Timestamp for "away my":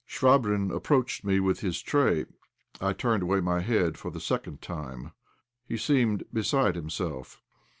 3.21-3.59